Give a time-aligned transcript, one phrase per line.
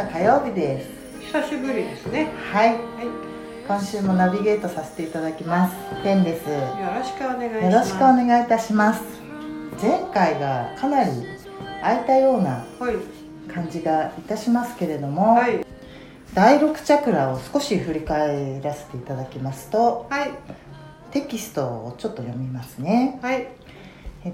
[0.00, 0.88] 月7日火曜日です。
[1.26, 2.30] 久しぶりですね。
[2.52, 2.68] はい。
[2.68, 2.78] はい。
[3.66, 5.76] 今週もナビゲートさせていただきます。
[6.02, 6.48] ペンです。
[6.48, 6.60] よよ
[6.98, 7.76] ろしくお願いします。
[7.76, 9.02] ろしくお願いいたします。
[9.80, 11.10] 前回がかなり
[11.82, 12.96] 空いたようなはい。
[13.52, 15.64] 感じがいたしますけれども、はい。
[16.34, 20.30] 第6チャクラを少し振り返らせていただきますとはい。
[21.10, 23.18] テキストをちょっと読みますね。
[23.22, 23.48] はい。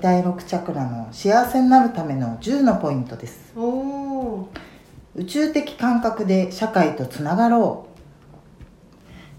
[0.01, 3.53] 第6チャクラの幸せになるための10のポイントです。
[3.57, 4.49] おお
[5.19, 7.87] 宇宙的感覚で社会とつながろ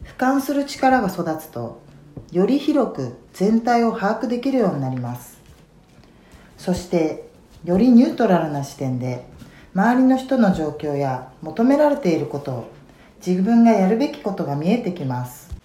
[0.03, 0.07] う。
[0.07, 1.83] 俯瞰する力が育つと
[2.31, 5.39] より広く全体を把握できるようになります。
[6.57, 7.29] そして
[7.63, 9.27] よりニュートラルな視点で
[9.75, 12.71] 周りの人の状況や求められていること
[13.23, 15.55] 自分がやるべきことが見えてきます。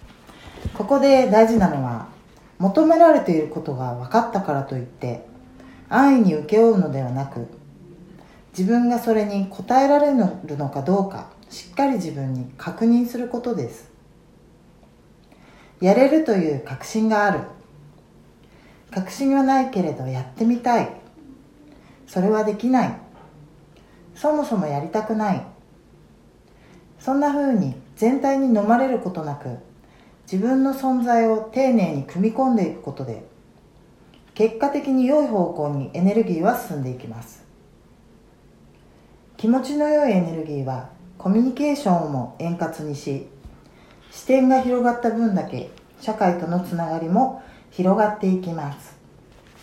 [0.75, 2.07] ここで大事なのは
[2.59, 5.25] 求められていることが分かったからといって
[5.89, 7.47] 安易に請け負うのではなく
[8.57, 13.91] 自分がそれに応えられるのかどうかしっかり自分に確認することです。
[15.81, 17.41] やれるという確信がある。
[18.91, 20.89] 確信はないけれどやってみたい。
[22.07, 22.95] それはできない。
[24.15, 25.45] そもそもやりたくない。
[26.99, 29.57] そんな風に全体に飲まれることなく
[30.31, 33.25] 自分の存在を丁寧に組み込んでいくことで
[34.33, 37.42] 結果的に良い方向にエネルギーは進んでいきます。
[39.43, 43.27] 気持ちの良いエネルギーはコミュニケーションをも円滑にし
[44.09, 45.69] 視点が広がった分だけ
[45.99, 48.95] 社会とのつながりも広がっていきます。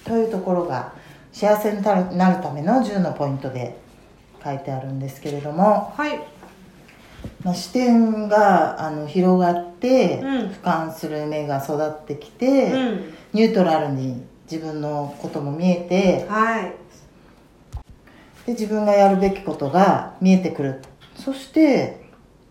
[0.05, 0.92] というところが
[1.33, 3.81] 幸せになるための10のポイントで
[4.45, 6.21] 書いてあるんですけれども、はい。
[7.43, 10.28] まあ、視点があの広がって、うん。
[10.49, 13.15] 俯瞰する目が育ってきて、うん。
[13.33, 16.75] ニュートラルに自分のことも見えてはい
[18.50, 20.83] で自分がやるべきことが見えてくる。
[21.15, 22.00] そして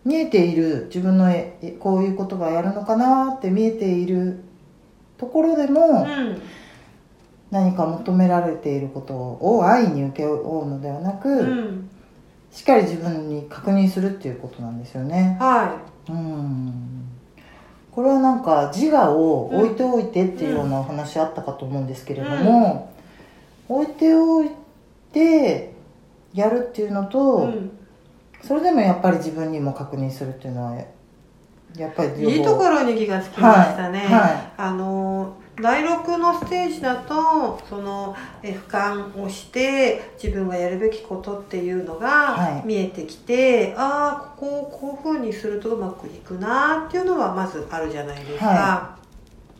[0.05, 4.43] 見えている自分のええこういうことがやるのかなって見えている
[5.17, 6.41] ところでも、うん。
[7.51, 11.89] 何か求められていることを安易に受け負うのではなく、うん。
[12.51, 15.35] しっかり自分に確認するっていうことなんですよね。
[15.39, 17.09] はうん。
[17.91, 22.93] これはなんか自我を置いておいてっていうようなお話あったかと思うんですけれども、
[23.67, 24.51] 置いておい
[25.11, 25.68] て
[26.33, 27.71] やるっていうのいと、うん
[28.41, 30.81] それでもやっぱり自分にも確認するっていうのは
[31.75, 42.61] やっぱりいいところに気がつきましたね、はいはあの第6のステージだとそのえ俯瞰をして自分がやるべきことっていうのはい。
[42.61, 48.45] が見えてきて、ああここをこういうふうにするとうまくいくなっていうのはまずあるじゃないですか。
[48.45, 48.95] は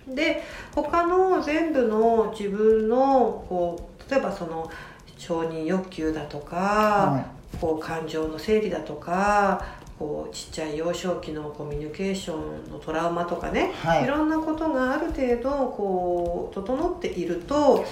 [0.08, 0.42] で
[0.74, 4.72] 他の全部の自分のこう例えばその
[5.20, 7.26] 承認欲求だとか、は
[7.60, 9.64] こう感情の整理だとか
[10.00, 14.06] こうちっちゃい幼少期のコミュニケーションのトラウマとかね、はい。
[14.06, 17.86] いろんなことがある程度こう整っていると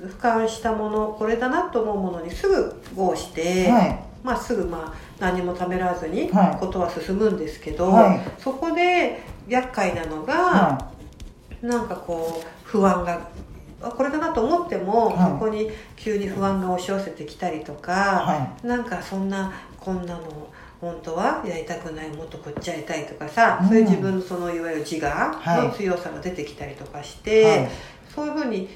[0.00, 3.98] 俯瞰したものこれだなと思うものにすぐ合して、はい。
[4.24, 6.56] まあ、すぐまあ何もためらわずにはい。
[6.58, 8.20] ことは進むんですけど、はい。
[8.38, 10.92] そこで厄介なのが、は
[11.60, 13.20] なんかこう不安があ
[13.90, 15.16] これだなと思っても、はい。
[15.32, 20.48] そこに急に不安が押し寄せてきたりとか、はなんかそんなこんなの
[20.80, 23.68] 本当はやりたくないもっとこっちやりたいとかさ、うん。
[23.68, 25.68] そういう自分のそのいわゆる自我はい。
[25.68, 27.68] の強さが出てきたりとかしいて、はい。
[28.14, 28.68] そういうふうに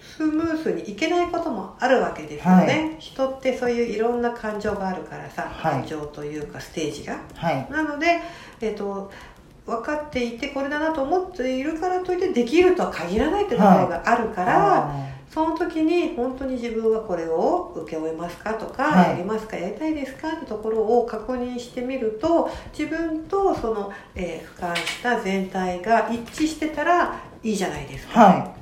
[0.00, 5.72] スムースにいけないこともあるわけですよね、人ってそういういろんな感情があるからさ、はい。
[5.80, 7.18] 感情というかステージが。
[7.34, 7.68] はい。
[7.70, 8.20] なので、
[8.60, 9.10] えっと
[9.68, 19.10] 分かっていてこれだなと思っているからといってできるとは限らないってところがあるから、あその時に本当に自分はこれを受け負えますかとか、はい。
[19.10, 28.20] やりますかやりたいですかってところを確認してみると自分とその、えー俯瞰した全体が一致してたらいいじゃないですか。
[28.20, 28.57] は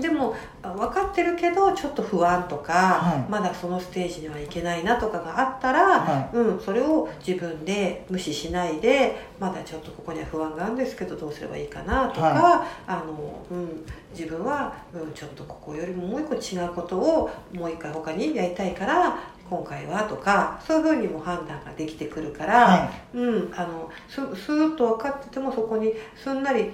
[0.00, 3.30] でもあ分かってるけどちょっと不安とか、はい。
[3.30, 19.18] まだそのステージにはいけないなとかがあったら、はうん、それを自分で無視しないでまだちょっとここには不安があるんですけどどうすればいいかなとか、はあのうん、自分は、うん、ちょっとここよりももう一個違うことをもう一回他にやりたいから
[19.48, 26.70] 今回はとかそういうふうにも判断ができてくるから、はうん、あのススーッと分かっててもそこにすんなり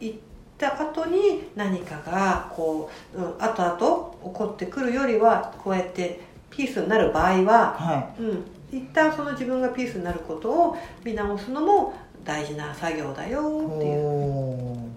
[0.00, 0.18] 行っ
[0.64, 6.20] た後に何かがこう、うん、後々起こってくるよりはこうやって
[6.50, 11.94] ピースになる場合は、はうん、一旦その自分がピースになることを見直すのも
[12.24, 14.94] 大事な作業だよいっていう。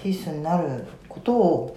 [0.00, 1.76] ピースになることを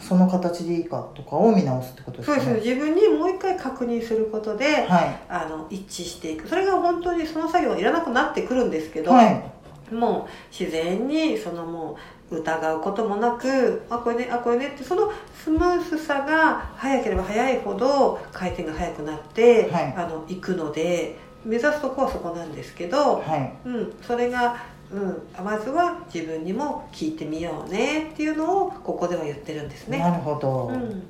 [0.00, 6.48] その形でいいかとかを見直すってことですそうです自分にもう一回確認することで、はあの一致していく。
[6.48, 9.52] それが本当にその作業はいらなくなってくるんですけど、いはい。
[9.94, 11.96] もう自然にそのもう
[12.38, 15.12] 疑うこともなくあこれねあこれねってその
[15.42, 19.94] スムースさが早ければ早いほど回転が速くなって、はい。
[19.96, 23.68] あの行くので目指すとこはそこなんですけど、はい。
[23.68, 24.56] うん、それが、
[24.92, 29.98] うん、まずは自分にも聞いてみようねっていうのをここでは言ってるんですね。
[29.98, 31.02] なるほど、うん、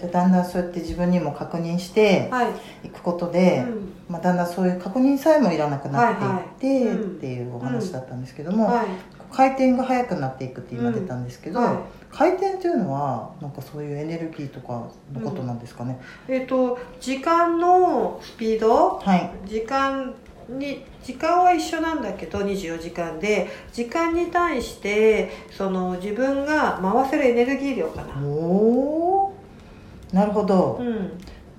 [0.00, 3.92] じだんだんそうやって自分にも確認してはい、いくことで、うん。
[4.08, 6.96] まあ、だんだんそういう確認さえもいらなくなっていって、はいはい。
[6.96, 7.10] うん。
[7.16, 8.86] っていうお話だったんですけども、はい
[9.34, 11.76] 回転が速くなっていくって今出たんですけど、はい。
[12.10, 19.00] 回転っていうのはなんかそういうエネルギーとかのことなんですかね、えっ、と時間のスピード？
[19.00, 19.30] はい。
[19.44, 20.14] 時間
[20.48, 28.24] に時間は一緒なんだけど24時間で時間に対してその自分が回せるエネルギー量かな。
[28.24, 29.34] おお
[30.12, 31.10] なるほど、うん。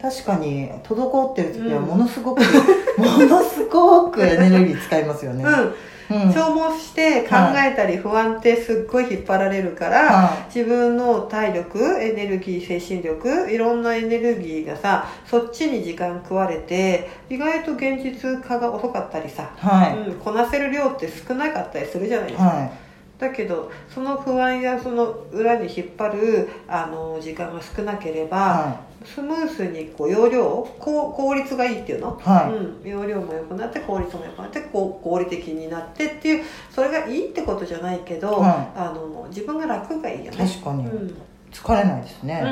[0.02, 2.40] 確かに滞ってる時はものすごく、
[2.98, 5.76] ものすごくエネルギー使いますよね、うんうん
[6.08, 22.72] 消耗して考えたり不安定すっごい引っ張られるから、は自分の体力エネルギー精神力いろんなエネルギーがさそっちに時間食われて意外と現実化が遅かったりさ、いはい、うん、こなせる量って少なかったりするじゃないですか、は
[23.18, 30.44] だけどその不安やその裏に引っ張るあの時間が少なけれいば、はスムースにこう容量
[30.80, 40.38] こう効率がいいっていうの、いはい、うん、容量も良くなって効率も良くなってこう合理的になってっていうそれがいいってことじゃないけど、はあの自分が楽がいいよね。
[40.38, 40.86] 確かに。
[40.88, 41.18] うん。
[41.52, 42.44] 疲れないですね、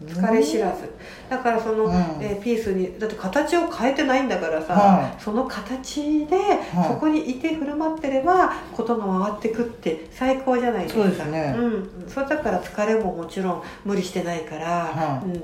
[0.00, 0.90] うん、疲れ知らず。
[1.30, 1.92] だからその、うん。
[2.20, 6.38] えーピースにだって形を変えてないんだからさ、はその形で、い。
[6.88, 11.02] そこにいて振る舞ってればことが回ってくって最高じゃないですか。
[11.02, 11.54] そうですね。
[11.56, 15.26] うん、それだから疲れももちろん無理してないから、はい。
[15.26, 15.42] うん、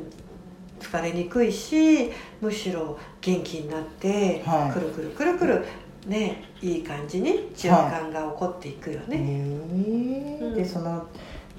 [0.80, 2.10] 疲れにくいし
[2.40, 4.72] むしろ元気になって、はい。
[4.72, 5.66] くるくるくるくる
[6.06, 9.16] ねいい感じに循環が起こっていくよへね、
[10.40, 10.54] えうん。
[10.54, 11.06] でその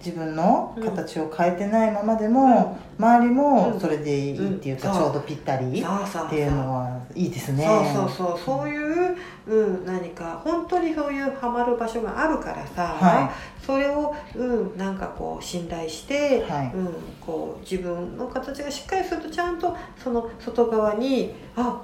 [0.04, 4.98] 自分の形を変えてないままでも、周りもそれでいいっていうか、うん。
[4.98, 7.66] ちょうどぴったりっていうのはいいですね。
[7.94, 8.40] そうそうそう。
[8.40, 9.16] そういう、
[9.48, 13.32] うん、何か本当にそういうハマる場所があるからさ、は
[13.66, 16.72] それを、うん、なんかこう信頼して、はい。
[16.74, 21.82] うん、こう自分の形がしっかりするとちゃんとその外側にあ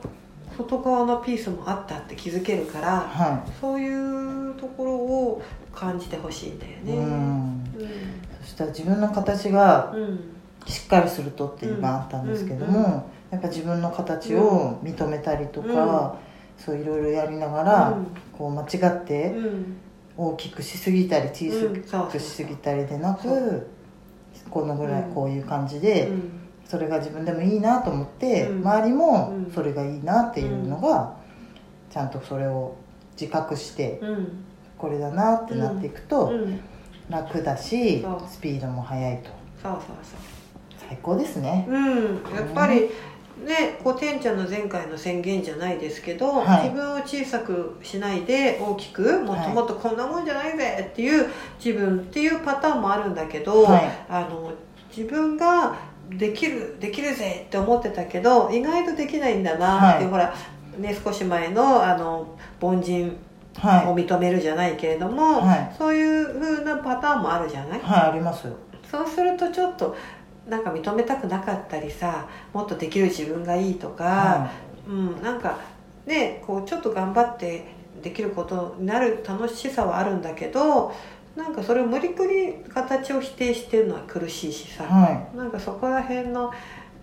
[0.58, 5.42] 外側のピースもあったって気づけるからはそういうところを
[5.74, 6.96] 感じてほしいんだよい、ね。
[6.96, 7.64] うん。
[8.42, 9.94] そしたら自分の形が
[10.66, 16.18] しっかりするとって今あったんですけども、やっぱ自分の形を認めたりとか、
[16.58, 17.98] そういろいろやりながら、
[18.36, 19.78] こう間違ってうん。
[20.18, 21.52] 大きくしすぎたり小
[21.86, 23.68] さくしすぎたりでなそく
[24.50, 28.58] このぐらいうんこういう感じで、うんそれが自分でもいいなと思って、うん。
[28.60, 29.52] 周りもうん。
[29.54, 31.16] それがいいなっていうのが、
[31.90, 32.76] ちゃんとそれを
[33.20, 34.44] 自覚してうん。
[34.78, 36.60] これだなってなっていくと、うん。
[37.10, 39.30] 楽だしスピードも速いと。
[39.64, 40.20] そうそうそう。
[40.90, 41.66] 最高ですね。
[41.70, 42.04] うん、
[42.36, 42.90] やっぱり
[43.46, 46.70] ねこうてんちゃんの前回の宣言じゃないですけど、はい。
[46.70, 51.28] 自分を小さくしないで大きくもっともっとこんなもんじゃないぜっていう
[51.64, 53.90] 自分っていうパターンもあるんだけど、はい。
[54.10, 54.52] あの
[54.96, 55.78] 自分が
[56.10, 60.34] できるできるぜって思ってたけど意外とできないんだなって、はいほら
[60.78, 63.18] ね少し前のあの凡人
[63.60, 63.88] はい。
[63.88, 65.76] を認めるじゃないけれども、はい。
[65.76, 67.80] そういう風なパターンもあるじゃない？
[67.80, 68.54] はいありますよ。
[68.90, 69.96] そうするとちょっと
[70.48, 74.52] なんか認めたくなかったりさもっとできる自分がいいとか、は
[74.88, 75.58] うん、なんか
[76.06, 77.66] ねこうちょっと頑張って
[78.04, 80.94] できることになる楽しさはあるんだけど
[81.38, 84.88] なんかそれを無理くり形を否定してるのは苦しいしさ、い。
[84.88, 86.52] はなんかそこら辺の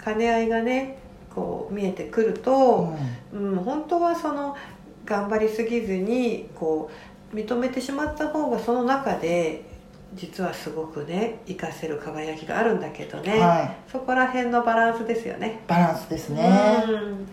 [0.05, 0.99] 兼ね合いがね
[1.33, 2.93] こう見えてくるい、と、
[3.33, 3.53] うん。
[3.53, 4.57] うん、本当はその
[5.05, 6.91] 頑張りすぎずにこ
[7.33, 9.62] う認めてしまった方がその中で
[10.14, 15.61] 実はすごくね活かせる輝きがあるんだけどね、はい、そこら辺のバランスですよね。
[15.69, 16.43] バランスですね、
[16.88, 17.29] うん。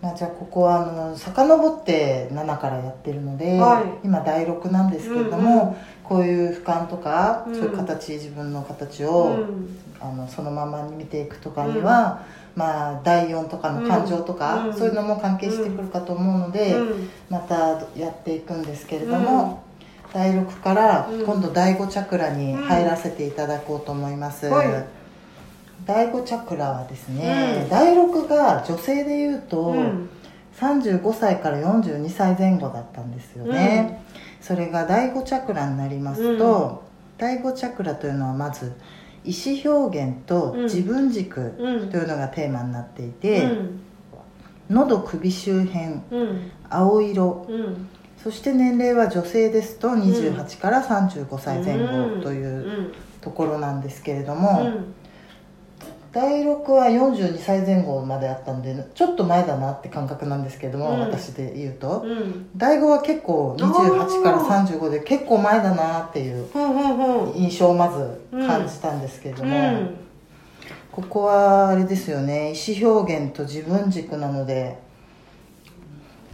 [0.00, 4.06] まあ、じゃあここはあの遡って7からやってるので、はい。
[4.06, 5.76] 今第6なんですけれども、うんうん
[6.08, 7.54] こういう俯瞰とか、うん。
[7.54, 9.68] そういう形自分の形うを、ん。
[9.98, 12.22] あのそのままに見ていくとかには、
[12.54, 14.72] まあ第4とかの感情とか、うん。
[14.74, 17.08] そういうのも関係してくるかと思うので、うん。
[17.28, 19.62] またやっていくんですけれども、
[20.12, 21.24] 第6からうん。
[21.24, 24.86] 今度第5チャクラに入らせていただこうと思います、はい。
[25.84, 27.68] 第5チャクラはですね、うん。
[27.68, 30.08] 第6が女性でいうと、うん。
[30.58, 34.02] 35歳から42歳前後だったんですよね、
[34.46, 36.84] それが第5チャクラになりますと、
[37.18, 38.74] 第5チャクラというのはまず
[39.24, 40.62] 意思表現とうん。
[40.64, 41.90] 自分軸うん。
[41.90, 43.12] というのがテーマになっていうん。
[43.14, 43.48] て、
[44.70, 46.50] 喉首周辺うん。
[46.70, 47.88] 青色うん。
[48.22, 52.92] そして年齢は女性ですと28から35歳前後といううん。
[53.20, 54.94] ところなんですけれどうも、ん
[56.12, 61.00] 第6は42歳前後まであったんでちょっと前だなって感覚なんですけども、うん。
[61.00, 62.02] 私で言うと。
[62.04, 62.48] うん。
[62.56, 66.46] 第5は結構28から35で結構前だなっていう
[67.34, 69.90] 印象をまず感じたんですけれどうも、ん。
[70.92, 72.52] ここはあれですよね。
[72.54, 74.78] 意思表現と自分軸なので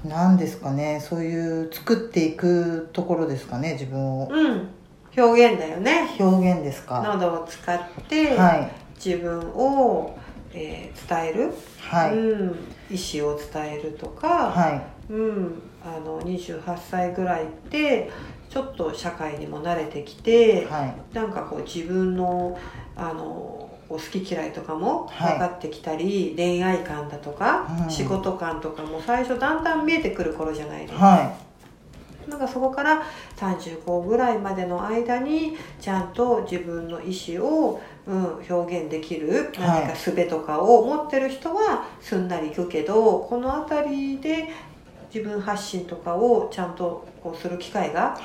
[0.05, 1.01] 何ですかね。
[1.01, 4.29] そういう作っていくところですかね自分を。
[4.31, 4.69] うん。
[5.17, 6.09] 表現だよね。
[6.19, 7.03] 表現ですか。
[7.05, 10.17] 喉を使ってはい自分を、
[10.53, 12.49] えー伝える、はい、うん、
[12.91, 14.71] 意思を伝えるとか、は
[15.09, 15.13] い。
[15.13, 18.11] うん、あの28歳ぐらいって
[18.49, 21.15] ちょっと社会にも慣れてきて、はい。
[21.15, 22.59] なんかこう自分の
[22.95, 25.39] あの好き嫌いとかもはい。
[25.39, 27.91] 分かってきたり、恋愛観だとか、うん。
[27.91, 31.37] 仕事観とかも最初だんだん見えてくる頃じゃないですか、は
[32.29, 33.03] なんかそこから
[33.37, 44.49] 35ぐらいまでの間にちゃんと自分の意思を、うん、表現できるはい何か術とかを持ってる人はすんなりいくけどこの辺りで
[45.13, 48.17] 自分発信とかをちゃんとこうする機会が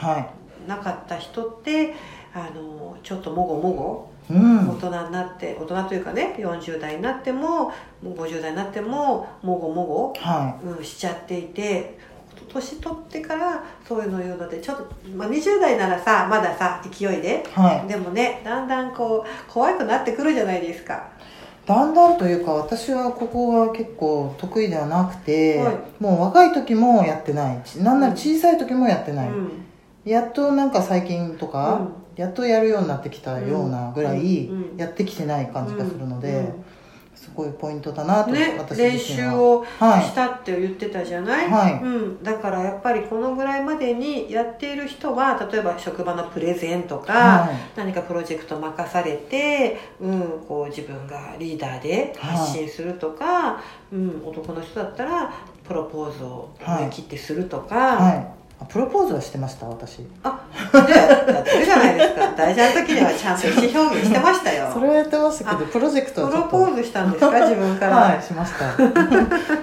[0.68, 1.94] なかった人って
[2.34, 4.70] あのちょっともごもごいうん。
[4.70, 11.98] 大人になって大人というかね40代になってももう50代になってももごもごはうん、しちゃっていて
[12.50, 17.44] 年取ってからそういうのを言うのでちょっと、まあ、20代ならさまださ勢いで。
[17.46, 17.88] いはい。
[17.88, 21.10] でもねだんだんこう怖くなってくるじゃないですか。
[21.66, 25.76] だんだんというか私はここは結構得意ではなくて、はい。
[26.00, 27.62] もう若い時もやってない。
[27.66, 29.52] しなんなら小さい時もやってない、うん。
[30.06, 31.94] やっとなんか最近とか、うん。
[32.16, 36.46] やっとやるようになってきたようなぐらいやってきてない感じがするので、うん。
[36.46, 36.52] す
[37.38, 41.74] ごいポイントだなと、ね、私練習をはいしたって言ってたじゃない、はい。
[41.84, 47.56] うん、だからやっぱりこのぐらいまでにやっている人は例えば職場のプレゼンとか、はい。
[47.76, 55.34] 何かプロジェクト任されて、うん、こう自分がリーダーで発信するとか、うん、男の人だったら
[55.68, 58.34] プロポーズを思い切ってするとか、
[58.66, 60.00] プロポーズはしてました私。
[60.24, 60.42] あ
[60.86, 62.34] でやってるじゃないですか。
[62.36, 64.70] 大事な時にはちゃんと意思表現してましたよ。
[64.74, 68.54] それはやってましたけどプロジェクトはプロポーズしたんですか自分から、はいしまし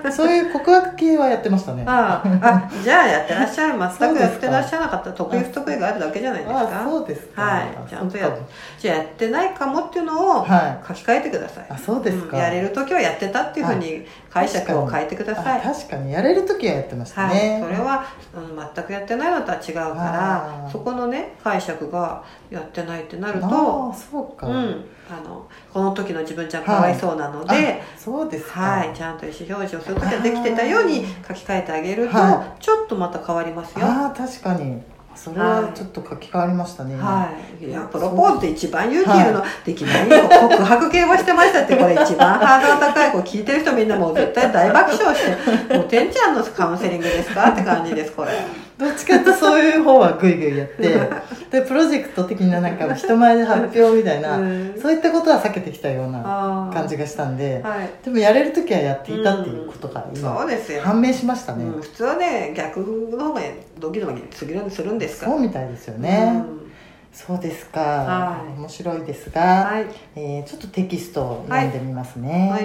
[0.03, 1.85] たそういう告白系はやってましたね。
[1.87, 6.61] あああじゃあやってらっしゃる全くやってらっしゃらなかった得意不得意があるだけじゃないですか。
[6.61, 7.43] あそうですか。
[7.43, 7.91] はい。
[7.91, 8.31] ちゃんとや
[8.79, 15.61] じゃあやってないかもっていうのをは書き換えてください、あそうですか、うんやれる時はやってたっていうふうに解釈を変えてください。
[15.61, 16.13] あ確かに。
[16.13, 28.61] やれる時はやってましたはい、ね、それは、うん、全くやってないのとは違うからそこのね解釈がやってないってなると、そうか、うん、あのこの時の自分じゃかわいそうなので、あそうですか。
[28.61, 33.87] はい、ちゃんと意思表示をする時はできてたように書き換えてあげると、はちょっとまた変わりますよ。
[33.87, 34.95] ああ確かに。
[35.17, 40.29] それはちょっと書き換わりましたね、はい、いやプロポーズって一番勇気いるの、できないよ。
[40.49, 42.35] 告白系はしてましたってこれ一番。
[42.39, 45.35] ハードル高い子聞いてる人みんなもう絶対大爆笑して
[45.75, 48.33] もうてんちゃんのカウンセリングですかって感じですこれ
[48.77, 50.83] どっちかってそういう方はグイグイやって
[51.51, 54.75] でプロジェクト的ななんか人前で発表みたいな、うん。
[54.81, 57.91] そういったことは避けてきたような感じがしたんではい。
[58.05, 63.41] でもやれる時はやっていたっていうことが今、そうですよ、判明しましたね、うん、普通はね逆の方が
[63.79, 66.73] ドキドキするするんですからそうみたいですよね、うん。
[67.13, 68.59] そうですか、はい。
[68.59, 69.87] 面白いですが、はい。
[70.17, 72.65] えーちょっとテキストを読んでみますね、はい。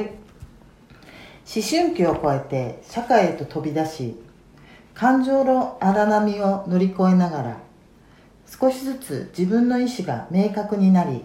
[1.51, 4.15] 思春期を超えて社会へと飛び出し
[4.99, 7.57] 感情の荒波を乗り越えながら
[8.45, 11.23] 少しずつ自分の意志が明確になり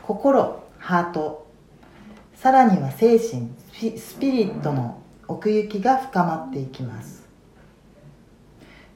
[0.00, 1.46] 心ハート
[2.34, 3.50] さらには精神
[3.98, 7.28] スピリットの奥行きが深まっていきます。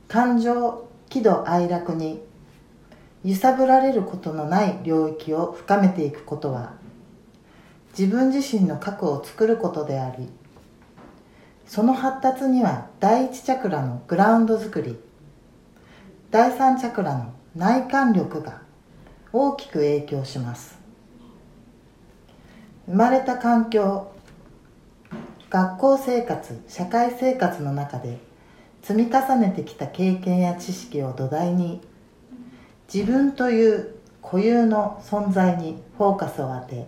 [0.08, 2.22] 感情喜怒哀楽に
[3.24, 6.72] 揺さぶられることのない領域を深めていくことは
[7.90, 10.30] 自分自身の核を作ることであり
[11.66, 14.96] その発達には第一チャクラのグラウンド作り
[16.30, 18.62] 第三チャクラの内観力が
[19.32, 20.78] 大きく影響します。
[22.86, 24.12] 生まれた環境
[25.50, 28.18] 学校生活社会生活の中で
[28.82, 31.80] 積み重ねてきた経験や知識を土台に
[32.92, 36.86] 自分という固有の存在にフォーカスを当て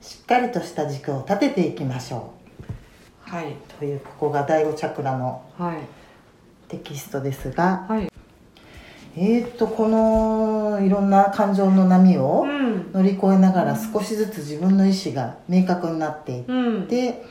[0.00, 2.37] しっかりとした軸を立てていきましょう。
[3.28, 3.52] はい。
[3.52, 5.78] うというここが第5チャクラのはい。
[6.68, 8.08] テキストですが、はい。
[9.16, 12.92] えー、っとこのいろんな感情の波をうん。
[12.92, 16.86] 乗り越えながら少しずつ自分の意志が明確になっていっうん。
[16.86, 17.24] て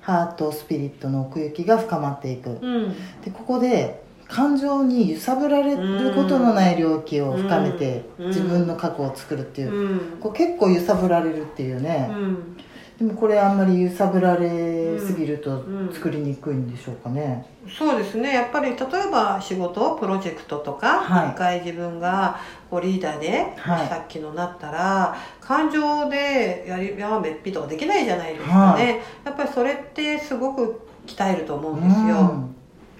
[0.00, 2.50] ハートスピリットの奥行きが深まっていく。
[2.50, 2.54] う
[2.88, 2.94] ん。
[3.24, 8.26] でここで感情に揺さぶられることのない領域を深めてうん。
[8.28, 9.72] 自分の過去を作るっていう。
[9.72, 10.00] うん。
[10.20, 12.56] こう結構揺さぶられるっていううねん
[13.02, 17.44] でもこれあんまり揺さぶられすぎるとうん作りにくいんでしょうかね。
[17.68, 18.32] そうですね。
[18.32, 18.76] やっぱり例え
[19.10, 21.30] ば仕事プロジェクトとか、はい。
[21.30, 22.38] 一回自分が
[22.70, 23.88] こうリーダーで、はい。
[23.88, 28.88] さっきのなったら感情でやりやめっぴとかできないじゃないですかね、は
[29.24, 32.54] やっぱりそれってすごく鍛えると思うんですよ、うん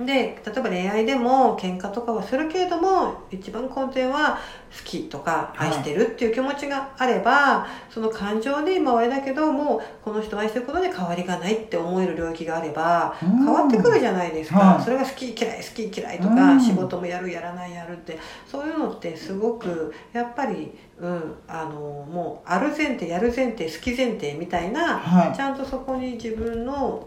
[0.07, 4.39] で例えば恋愛でも喧嘩とかはするけれども一番根底は
[4.73, 5.69] 好きとかはい。
[5.69, 13.29] 愛してるっていう気持ちがあれば、その感情で今はあれだけどもうこの人を愛してることで変わりがないって思える領域があればうん。
[13.45, 14.83] 変わってくるじゃないですか、はい。
[14.83, 16.61] それが好き嫌い好き嫌いとか、うん。
[16.61, 18.19] 仕事もやるやらないやるって。
[18.47, 25.37] そういうのってすごくやっぱり、うん、あのもうある前提やる前提好き前提みたいなはい。
[25.37, 27.07] ちゃんとそこに自分の、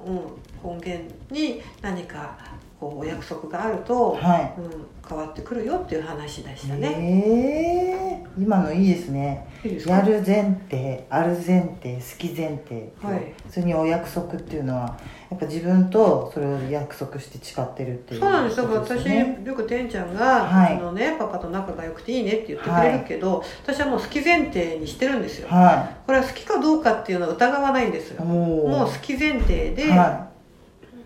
[0.63, 2.37] うん、根源に何か
[2.79, 8.19] こうお約束があると、はうん、変わってくるよっていう話でしたいね。
[8.19, 9.47] えー今のいいですね。
[9.63, 9.93] いいですか？
[9.93, 13.33] やる前提ある前提好き前提はい。
[13.49, 14.99] それにお約束っていうのは
[15.31, 18.57] やっぱ自分とそれを約束して誓ってるっていうそうなんです。
[18.57, 20.73] だから私よくてんちゃんが、はい。
[20.73, 25.47] あのね、パパと仲が良くていいねって言ってくれるけど、私はもう好き前提にしてるんですよ。
[25.47, 30.27] はこれは好きかどうかっていうのは疑わないんですいよももう好き前提で、は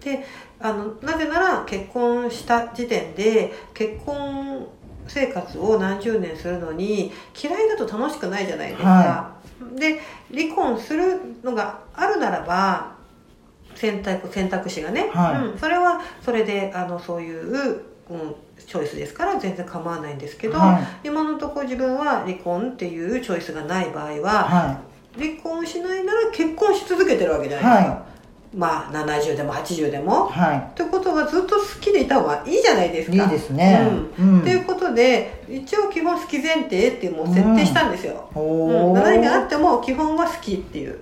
[0.03, 0.25] で
[0.61, 4.67] あのなぜなら結婚した時点で結婚
[5.07, 7.11] 生活を何十年するのに
[7.41, 9.39] 嫌いだと楽しくないじゃないですか、は
[9.75, 9.99] で
[10.33, 12.95] 離婚するのがあるならば
[13.75, 15.47] 選択選択肢がね、はい。
[15.47, 21.07] うん、それはそれであのそういう、うん、チョイスですから全然構わないんですけど、はい。
[21.07, 24.81] 今のところ自分は離婚っていうチョイスがない場合は、は
[25.17, 28.05] 離婚しないなら結婚し続けてるわけじゃないですか、は
[28.55, 30.29] まあ70でも80でも。
[30.29, 30.31] い。
[30.31, 33.15] はってことはずっと好きでいた方がいいじゃないですか。
[33.15, 33.87] いいいですね。
[34.17, 34.39] うん。
[34.39, 34.47] うん。
[34.47, 38.41] いうことで一応基本好き前提っていうもう設定したんですよ、うん。
[38.41, 39.03] おー。
[39.03, 40.99] 何があっても基本は好きっていう。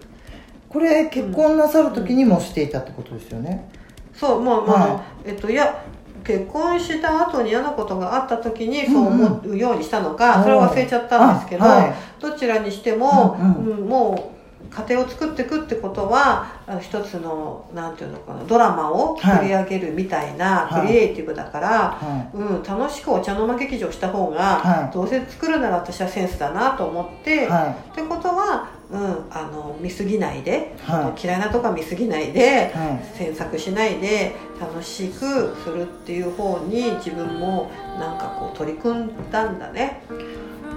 [0.70, 3.70] これ結婚なさる時にもしていたってことですよね。
[4.14, 5.86] そうもう、まあはえっといや
[6.26, 11.94] 結婚した後に嫌なことがあった時にそう思うようにしたのか、うんそれは忘れちゃったんですけど、あはい。
[12.20, 13.66] どちらにしても、うん。
[13.66, 14.37] うんもう
[14.70, 20.88] 家庭を作っていくってことは一つのなんていうのかなドラマを作り上げるみたいな、はい。
[20.88, 24.94] クリエイティブだから、はうん、楽しくお茶の間劇場した方が、はい。
[24.94, 31.22] どうせ作るなら私はセンスだなと思って、ってことは、うん、あの見過ぎないで、はい。
[31.22, 32.74] 嫌いなとこは見過ぎないで
[33.18, 40.04] 詮索しないで楽しくするっていう方に自分もなんかこう取り組んだんだね。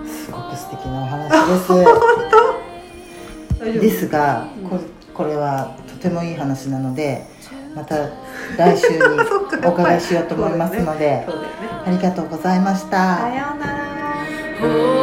[0.06, 1.72] すごく素敵なお話です。
[1.72, 1.92] 大丈
[2.66, 2.69] 夫
[3.60, 4.70] ですがうん。
[4.70, 4.78] こ
[5.12, 7.26] これはとてもいい話なので
[7.74, 8.08] また
[8.56, 8.98] 来週に
[9.66, 11.26] お伺いしようと思いますので
[11.86, 13.18] ありがとうございました。
[13.18, 14.96] さようなら「